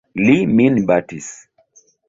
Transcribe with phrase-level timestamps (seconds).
[0.27, 1.31] Li min batis.